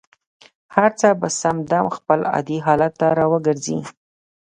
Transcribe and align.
هر 0.75 0.91
څه 0.99 1.07
به 1.19 1.27
سم 1.41 1.55
دم 1.71 1.85
خپل 1.97 2.19
عادي 2.33 2.57
حالت 2.65 2.93
ته 2.99 3.07
را 3.17 3.25
وګرځي. 3.31 3.77